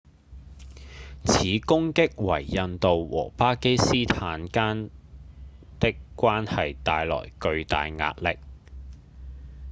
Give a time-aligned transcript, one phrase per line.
[1.25, 4.89] 此攻擊為印度和巴基斯坦間
[5.79, 8.35] 的關係帶來巨大壓力